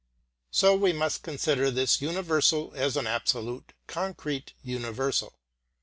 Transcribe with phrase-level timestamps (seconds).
[0.49, 5.33] So we must consider this universal as an absolutely concrete universal.